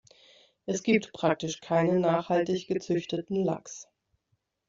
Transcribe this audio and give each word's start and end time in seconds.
Es 0.65 0.81
gibt 0.81 1.13
praktisch 1.13 1.61
keinen 1.61 2.01
nachhaltig 2.01 2.65
gezüchteten 2.67 3.43
Lachs. 3.43 3.87